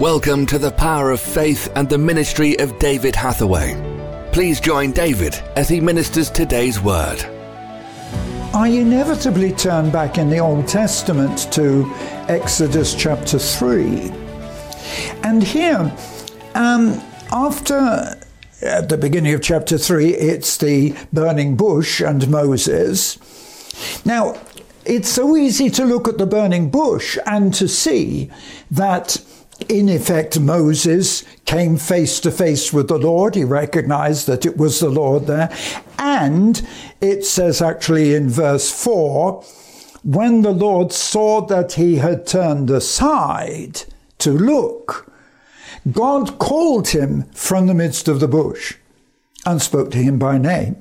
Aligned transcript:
Welcome 0.00 0.46
to 0.46 0.58
the 0.58 0.72
power 0.72 1.10
of 1.10 1.20
faith 1.20 1.70
and 1.76 1.88
the 1.88 1.98
ministry 1.98 2.58
of 2.58 2.76
David 2.78 3.14
Hathaway. 3.14 3.76
Please 4.32 4.58
join 4.58 4.90
David 4.90 5.34
as 5.54 5.68
he 5.68 5.80
ministers 5.80 6.30
today's 6.30 6.80
word. 6.80 7.22
I 8.54 8.68
inevitably 8.68 9.52
turn 9.52 9.90
back 9.90 10.16
in 10.16 10.30
the 10.30 10.38
Old 10.38 10.66
Testament 10.66 11.52
to 11.52 11.84
Exodus 12.28 12.94
chapter 12.94 13.38
3. 13.38 14.10
And 15.22 15.42
here, 15.42 15.94
um, 16.54 17.00
after 17.30 18.18
at 18.62 18.88
the 18.88 18.98
beginning 18.98 19.34
of 19.34 19.42
chapter 19.42 19.76
3, 19.76 20.08
it's 20.14 20.56
the 20.56 20.96
burning 21.12 21.54
bush 21.54 22.00
and 22.00 22.28
Moses. 22.28 23.18
Now, 24.06 24.40
it's 24.84 25.10
so 25.10 25.36
easy 25.36 25.70
to 25.70 25.84
look 25.84 26.08
at 26.08 26.18
the 26.18 26.26
burning 26.26 26.70
bush 26.70 27.18
and 27.26 27.52
to 27.54 27.68
see 27.68 28.30
that 28.70 29.22
in 29.68 29.88
effect, 29.88 30.38
Moses 30.38 31.24
came 31.44 31.76
face 31.76 32.20
to 32.20 32.30
face 32.30 32.72
with 32.72 32.88
the 32.88 32.98
Lord. 32.98 33.34
He 33.34 33.44
recognized 33.44 34.26
that 34.26 34.46
it 34.46 34.56
was 34.56 34.80
the 34.80 34.88
Lord 34.88 35.26
there. 35.26 35.54
And 35.98 36.66
it 37.00 37.24
says 37.24 37.60
actually 37.60 38.14
in 38.14 38.28
verse 38.28 38.70
4 38.70 39.44
when 40.04 40.42
the 40.42 40.52
Lord 40.52 40.92
saw 40.92 41.42
that 41.46 41.74
he 41.74 41.96
had 41.96 42.26
turned 42.26 42.70
aside 42.70 43.84
to 44.18 44.32
look, 44.32 45.12
God 45.90 46.38
called 46.38 46.88
him 46.88 47.24
from 47.32 47.66
the 47.66 47.74
midst 47.74 48.08
of 48.08 48.20
the 48.20 48.28
bush 48.28 48.74
and 49.46 49.62
spoke 49.62 49.90
to 49.92 49.98
him 49.98 50.18
by 50.18 50.38
name. 50.38 50.80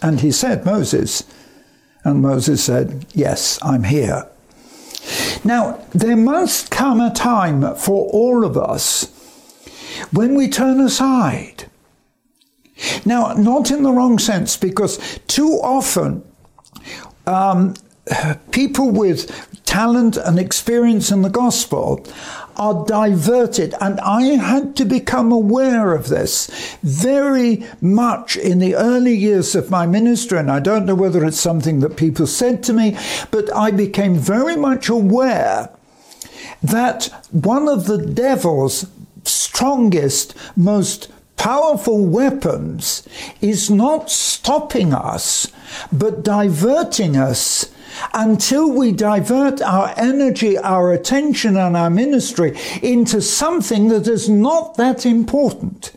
And 0.00 0.20
he 0.20 0.32
said, 0.32 0.64
Moses. 0.64 1.24
And 2.04 2.22
Moses 2.22 2.64
said, 2.64 3.06
Yes, 3.12 3.58
I'm 3.62 3.84
here. 3.84 4.28
Now, 5.44 5.84
there 5.92 6.16
must 6.16 6.70
come 6.70 7.00
a 7.00 7.12
time 7.12 7.74
for 7.74 8.08
all 8.10 8.44
of 8.44 8.56
us 8.56 9.08
when 10.12 10.34
we 10.34 10.48
turn 10.48 10.80
aside. 10.80 11.68
Now, 13.04 13.32
not 13.34 13.70
in 13.70 13.82
the 13.82 13.92
wrong 13.92 14.18
sense, 14.18 14.56
because 14.56 15.18
too 15.26 15.58
often 15.62 16.24
um, 17.26 17.74
people 18.50 18.90
with 18.90 19.48
talent 19.64 20.16
and 20.16 20.38
experience 20.38 21.10
in 21.10 21.22
the 21.22 21.30
gospel 21.30 22.04
are 22.56 22.84
diverted. 22.84 23.74
And 23.80 24.00
I 24.00 24.22
had 24.22 24.76
to 24.76 24.84
become 24.84 25.32
aware 25.32 25.94
of 25.94 26.08
this 26.08 26.76
very 26.82 27.64
much 27.80 28.36
in 28.36 28.58
the 28.58 28.74
early 28.74 29.14
years 29.14 29.54
of 29.54 29.70
my 29.70 29.86
ministry. 29.86 30.38
And 30.38 30.50
I 30.50 30.60
don't 30.60 30.84
know 30.84 30.94
whether 30.94 31.24
it's 31.24 31.40
something 31.40 31.80
that 31.80 31.96
people 31.96 32.26
said 32.26 32.62
to 32.64 32.72
me, 32.72 32.98
but 33.30 33.54
I 33.54 33.70
became 33.70 34.16
very 34.16 34.56
much 34.56 34.88
aware 34.88 35.70
that 36.62 37.06
one 37.30 37.68
of 37.68 37.86
the 37.86 37.98
devil's 37.98 38.86
strongest, 39.24 40.34
most 40.56 41.10
powerful 41.36 42.04
weapons 42.04 43.08
is 43.40 43.70
not 43.70 44.10
stopping 44.10 44.92
us, 44.92 45.50
but 45.90 46.22
diverting 46.22 47.16
us 47.16 47.72
until 48.14 48.70
we 48.70 48.92
divert 48.92 49.60
our 49.62 49.92
energy, 49.96 50.58
our 50.58 50.92
attention, 50.92 51.56
and 51.56 51.76
our 51.76 51.90
ministry 51.90 52.56
into 52.82 53.20
something 53.20 53.88
that 53.88 54.06
is 54.06 54.28
not 54.28 54.76
that 54.76 55.06
important. 55.06 55.92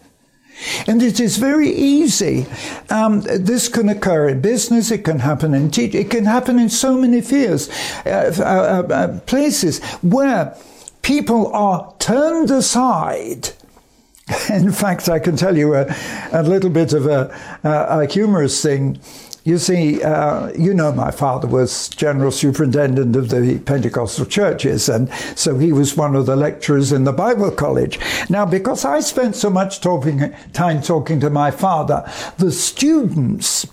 And 0.88 1.04
it 1.04 1.20
is 1.20 1.38
very 1.38 1.70
easy. 1.70 2.46
Um, 2.90 3.22
this 3.22 3.68
can 3.68 3.90
occur 3.90 4.30
in 4.30 4.42
business, 4.42 4.90
it 4.90 5.04
can 5.04 5.20
happen 5.20 5.54
in 5.54 5.70
teaching, 5.70 6.02
it 6.02 6.10
can 6.10 6.26
happen 6.26 6.60
in 6.60 6.70
so 6.70 6.98
many 6.98 7.22
spheres, 7.22 7.70
uh, 8.06 8.34
uh, 8.40 8.94
uh, 8.94 9.20
places 9.22 9.84
where 9.96 10.56
people 11.02 11.54
are 11.54 11.94
turned 12.00 12.52
aside. 12.52 13.50
In 14.50 14.72
fact, 14.72 15.08
I 15.08 15.20
can 15.20 15.36
tell 15.36 15.56
you 15.56 15.76
a, 15.76 15.96
a 16.32 16.42
little 16.42 16.72
bit 16.72 16.94
of 16.94 17.06
a, 17.06 17.32
a 17.64 18.08
humorous 18.08 18.60
thing. 18.62 19.00
You 19.46 19.60
see, 19.60 20.02
uh, 20.02 20.52
you 20.58 20.74
know, 20.74 20.92
my 20.92 21.12
father 21.12 21.48
was 21.48 21.88
general 21.90 22.32
superintendent 22.32 23.16
of 23.16 23.30
the 23.30 23.60
Pentecostal 23.60 24.26
churches, 24.26 24.90
and 24.90 25.08
so 25.36 25.60
he 25.60 25.72
was 25.72 25.96
one 25.96 26.16
of 26.16 26.26
the 26.26 26.36
lecturers 26.36 26.92
in 26.92 27.04
the 27.04 27.14
Bible 27.14 27.52
college. 27.52 28.00
Now, 28.28 28.48
because 28.48 28.84
I 28.86 29.02
spent 29.02 29.36
so 29.36 29.52
much 29.52 29.82
talking, 29.82 30.34
time 30.54 30.82
talking 30.82 31.20
to 31.20 31.30
my 31.30 31.52
father, 31.52 32.12
the 32.40 32.52
students 32.52 33.68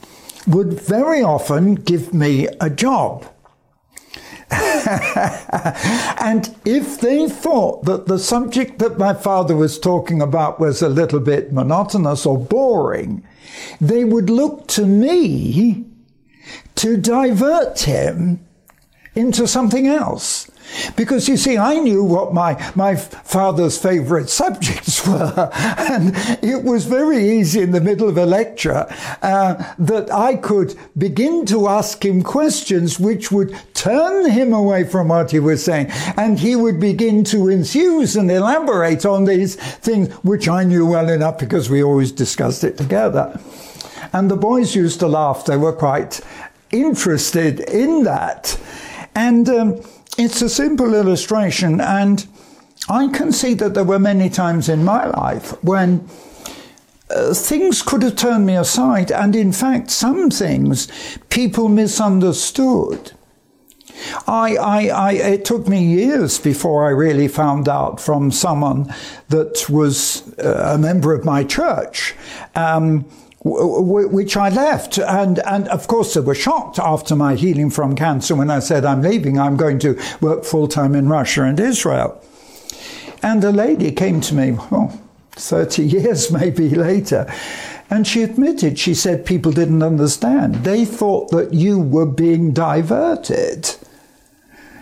would 0.46 0.74
very 0.74 1.22
often 1.22 1.76
give 1.76 2.12
me 2.12 2.48
a 2.60 2.68
job. 2.68 3.31
and 6.20 6.54
if 6.64 7.00
they 7.00 7.28
thought 7.28 7.84
that 7.84 8.06
the 8.06 8.18
subject 8.18 8.78
that 8.78 8.98
my 8.98 9.14
father 9.14 9.56
was 9.56 9.78
talking 9.78 10.22
about 10.22 10.58
was 10.58 10.82
a 10.82 10.88
little 10.88 11.20
bit 11.20 11.52
monotonous 11.52 12.24
or 12.24 12.38
boring, 12.38 13.26
they 13.80 14.04
would 14.04 14.30
look 14.30 14.66
to 14.68 14.86
me 14.86 15.84
to 16.76 16.96
divert 16.96 17.80
him 17.80 18.40
into 19.14 19.46
something 19.46 19.86
else. 19.86 20.50
Because 20.96 21.28
you 21.28 21.36
see, 21.36 21.58
I 21.58 21.78
knew 21.78 22.04
what 22.04 22.32
my, 22.32 22.72
my 22.74 22.96
father's 22.96 23.78
favorite 23.78 24.28
subjects 24.42 25.06
were. 25.06 25.50
And 25.78 26.12
it 26.42 26.64
was 26.64 26.84
very 26.86 27.38
easy 27.38 27.60
in 27.60 27.72
the 27.72 27.80
middle 27.80 28.08
of 28.08 28.16
a 28.18 28.26
lecture 28.26 28.86
uh, 29.22 29.74
that 29.78 30.12
I 30.12 30.36
could 30.36 30.74
begin 30.96 31.46
to 31.46 31.68
ask 31.68 32.04
him 32.04 32.22
questions 32.22 32.98
which 32.98 33.30
would 33.30 33.56
turn 33.74 34.30
him 34.30 34.52
away 34.52 34.84
from 34.84 35.08
what 35.08 35.30
he 35.30 35.40
was 35.40 35.64
saying. 35.64 35.88
And 36.16 36.38
he 36.38 36.56
would 36.56 36.80
begin 36.80 37.24
to 37.24 37.48
enthuse 37.48 38.16
and 38.16 38.30
elaborate 38.30 39.04
on 39.04 39.24
these 39.24 39.56
things, 39.56 40.12
which 40.24 40.48
I 40.48 40.64
knew 40.64 40.86
well 40.86 41.08
enough 41.08 41.38
because 41.38 41.68
we 41.68 41.82
always 41.82 42.12
discussed 42.12 42.64
it 42.64 42.76
together. 42.76 43.40
And 44.12 44.30
the 44.30 44.36
boys 44.36 44.74
used 44.74 45.00
to 45.00 45.08
laugh. 45.08 45.46
They 45.46 45.56
were 45.56 45.72
quite 45.72 46.20
interested 46.70 47.60
in 47.60 48.04
that. 48.04 48.58
And 49.14 49.48
um, 49.48 49.80
it's 50.18 50.42
a 50.42 50.48
simple 50.48 50.94
illustration, 50.94 51.80
and 51.80 52.26
I 52.88 53.08
can 53.08 53.32
see 53.32 53.54
that 53.54 53.74
there 53.74 53.84
were 53.84 53.98
many 53.98 54.28
times 54.28 54.68
in 54.68 54.84
my 54.84 55.06
life 55.06 55.52
when 55.62 56.08
uh, 57.10 57.34
things 57.34 57.82
could 57.82 58.02
have 58.02 58.16
turned 58.16 58.46
me 58.46 58.56
aside, 58.56 59.10
and 59.10 59.36
in 59.36 59.52
fact, 59.52 59.90
some 59.90 60.30
things 60.30 60.88
people 61.28 61.68
misunderstood. 61.68 63.12
I, 64.26 64.56
I, 64.56 64.86
I, 64.88 65.12
it 65.12 65.44
took 65.44 65.68
me 65.68 65.84
years 65.84 66.38
before 66.38 66.86
I 66.86 66.90
really 66.90 67.28
found 67.28 67.68
out 67.68 68.00
from 68.00 68.30
someone 68.30 68.92
that 69.28 69.68
was 69.68 70.36
uh, 70.38 70.72
a 70.74 70.78
member 70.78 71.14
of 71.14 71.24
my 71.24 71.44
church. 71.44 72.14
Um, 72.54 73.04
which 73.44 74.36
I 74.36 74.48
left. 74.48 74.98
And, 74.98 75.40
and 75.40 75.68
of 75.68 75.88
course, 75.88 76.14
they 76.14 76.20
were 76.20 76.34
shocked 76.34 76.78
after 76.78 77.16
my 77.16 77.34
healing 77.34 77.70
from 77.70 77.96
cancer 77.96 78.34
when 78.34 78.50
I 78.50 78.60
said, 78.60 78.84
I'm 78.84 79.02
leaving, 79.02 79.38
I'm 79.38 79.56
going 79.56 79.78
to 79.80 80.00
work 80.20 80.44
full 80.44 80.68
time 80.68 80.94
in 80.94 81.08
Russia 81.08 81.44
and 81.44 81.58
Israel. 81.58 82.22
And 83.22 83.42
a 83.44 83.52
lady 83.52 83.92
came 83.92 84.20
to 84.22 84.34
me, 84.34 84.52
well, 84.52 85.00
30 85.32 85.82
years 85.86 86.30
maybe 86.30 86.70
later, 86.70 87.32
and 87.90 88.06
she 88.06 88.22
admitted, 88.22 88.78
she 88.78 88.94
said 88.94 89.26
people 89.26 89.52
didn't 89.52 89.82
understand. 89.82 90.64
They 90.64 90.84
thought 90.84 91.30
that 91.30 91.52
you 91.52 91.78
were 91.78 92.06
being 92.06 92.52
diverted. 92.52 93.76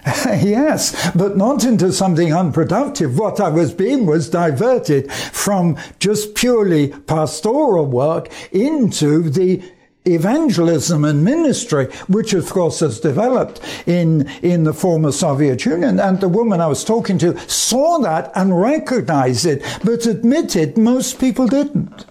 yes, 0.25 1.11
but 1.15 1.37
not 1.37 1.65
into 1.65 1.93
something 1.93 2.33
unproductive. 2.33 3.19
What 3.19 3.41
I 3.41 3.49
was 3.49 3.73
being 3.73 4.07
was 4.07 4.31
diverted 4.31 5.13
from 5.13 5.77
just 5.99 6.35
purely 6.35 6.89
pastoral 6.89 7.87
work 7.87 8.31
into 8.53 9.29
the 9.29 9.63
evangelism 10.07 11.05
and 11.05 11.23
ministry, 11.23 11.87
which 12.09 12.33
of 12.33 12.49
course 12.49 12.81
has 12.81 13.01
developed 13.01 13.61
in, 13.87 14.27
in 14.43 14.65
the 14.65 14.73
former 14.73 15.13
Soviet 15.13 15.65
Union. 15.67 16.01
And 16.01 16.21
the 16.21 16.29
woman 16.29 16.61
I 16.61 16.67
was 16.67 16.85
talking 16.85 17.19
to 17.19 17.39
saw 17.49 17.99
that 17.99 18.33
and 18.35 18.59
recognized 18.59 19.45
it, 19.45 19.63
but 19.85 20.07
admitted 20.07 20.79
most 20.79 21.21
people 21.21 21.47
didn't. 21.47 22.07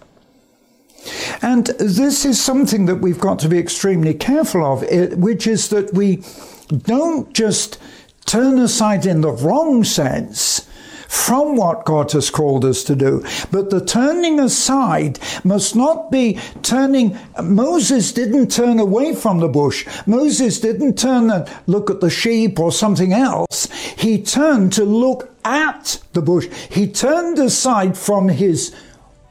And 1.41 1.67
this 1.79 2.25
is 2.25 2.39
something 2.39 2.85
that 2.85 2.97
we've 2.97 3.19
got 3.19 3.39
to 3.39 3.49
be 3.49 3.57
extremely 3.57 4.13
careful 4.13 4.63
of, 4.63 4.81
which 5.17 5.47
is 5.47 5.69
that 5.69 5.93
we 5.93 6.21
don't 6.69 7.33
just 7.33 7.79
turn 8.25 8.59
aside 8.59 9.05
in 9.05 9.21
the 9.21 9.31
wrong 9.31 9.83
sense 9.83 10.67
from 11.09 11.55
what 11.55 11.85
God 11.85 12.11
has 12.11 12.29
called 12.29 12.63
us 12.63 12.83
to 12.83 12.95
do. 12.95 13.25
But 13.51 13.71
the 13.71 13.83
turning 13.83 14.39
aside 14.39 15.17
must 15.43 15.75
not 15.75 16.11
be 16.11 16.39
turning. 16.61 17.17
Moses 17.41 18.11
didn't 18.11 18.51
turn 18.51 18.79
away 18.79 19.15
from 19.15 19.39
the 19.39 19.47
bush. 19.47 19.87
Moses 20.05 20.59
didn't 20.59 20.99
turn 20.99 21.31
and 21.31 21.49
look 21.65 21.89
at 21.89 21.99
the 21.99 22.11
sheep 22.11 22.59
or 22.59 22.71
something 22.71 23.11
else. 23.11 23.65
He 23.97 24.21
turned 24.21 24.71
to 24.73 24.85
look 24.85 25.35
at 25.43 25.99
the 26.13 26.21
bush. 26.21 26.47
He 26.69 26.87
turned 26.87 27.39
aside 27.39 27.97
from 27.97 28.29
his 28.29 28.75